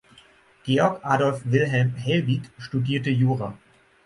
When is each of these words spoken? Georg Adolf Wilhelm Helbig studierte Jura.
Georg 0.63 0.99
Adolf 1.05 1.43
Wilhelm 1.45 1.93
Helbig 1.95 2.49
studierte 2.57 3.11
Jura. 3.11 3.55